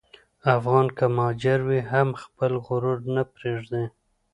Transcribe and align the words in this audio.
افغان 0.57 0.87
که 0.97 1.05
مهاجر 1.15 1.59
وي، 1.67 1.79
هم 1.91 2.09
خپل 2.23 2.51
غرور 2.65 2.99
نه 3.15 3.23
پرېږدي. 3.33 3.85